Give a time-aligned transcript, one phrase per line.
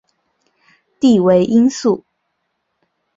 [0.99, 2.01] 弟为应傃。